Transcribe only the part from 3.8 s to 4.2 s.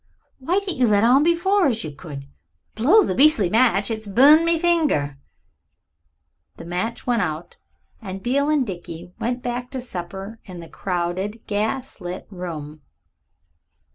It's